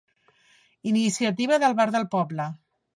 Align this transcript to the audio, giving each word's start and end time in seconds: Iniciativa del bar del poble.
Iniciativa 0.93 1.63
del 1.67 1.79
bar 1.83 1.91
del 1.99 2.13
poble. 2.19 2.53